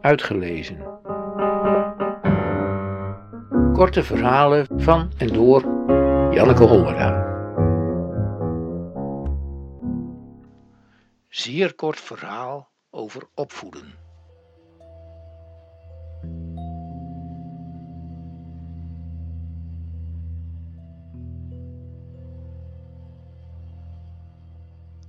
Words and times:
Uitgelezen. 0.00 0.78
Korte 3.72 4.02
verhalen 4.02 4.66
van 4.76 5.12
en 5.16 5.26
door 5.26 5.60
Janneke 6.34 6.64
Hollera. 6.64 7.28
Zeer 11.28 11.74
kort 11.74 12.00
verhaal 12.00 12.68
over 12.90 13.28
opvoeden. 13.34 13.94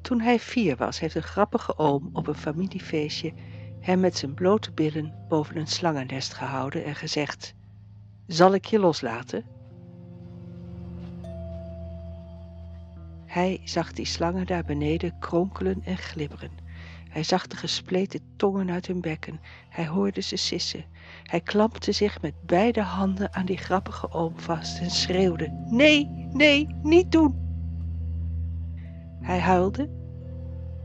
Toen 0.00 0.20
hij 0.20 0.38
vier 0.38 0.76
was, 0.76 1.00
heeft 1.00 1.14
een 1.14 1.22
grappige 1.22 1.78
oom 1.78 2.10
op 2.12 2.26
een 2.26 2.34
familiefeestje 2.34 3.32
hem 3.80 4.00
met 4.00 4.16
zijn 4.16 4.34
blote 4.34 4.72
billen 4.72 5.14
boven 5.28 5.56
een 5.56 5.66
slangennest 5.66 6.34
gehouden 6.34 6.84
en 6.84 6.94
gezegd: 6.94 7.54
Zal 8.26 8.54
ik 8.54 8.64
je 8.64 8.78
loslaten? 8.78 9.44
Hij 13.26 13.60
zag 13.64 13.92
die 13.92 14.06
slangen 14.06 14.46
daar 14.46 14.64
beneden 14.64 15.18
kronkelen 15.18 15.80
en 15.84 15.96
glibberen. 15.96 16.50
Hij 17.08 17.22
zag 17.22 17.46
de 17.46 17.56
gespleten 17.56 18.20
tongen 18.36 18.70
uit 18.70 18.86
hun 18.86 19.00
bekken. 19.00 19.40
Hij 19.68 19.86
hoorde 19.86 20.20
ze 20.20 20.36
sissen. 20.36 20.84
Hij 21.22 21.40
klampte 21.40 21.92
zich 21.92 22.20
met 22.22 22.34
beide 22.46 22.82
handen 22.82 23.34
aan 23.34 23.46
die 23.46 23.56
grappige 23.56 24.12
oom 24.12 24.38
vast 24.38 24.80
en 24.80 24.90
schreeuwde: 24.90 25.66
Nee, 25.70 26.28
nee, 26.32 26.66
niet 26.82 27.12
doen! 27.12 27.46
Hij 29.20 29.38
huilde 29.38 29.90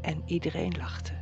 en 0.00 0.22
iedereen 0.24 0.74
lachte. 0.78 1.21